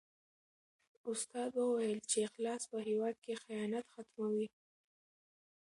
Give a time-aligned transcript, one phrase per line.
[1.11, 4.47] استاد وویل چې اخلاص په هېواد کې خیانت ختموي.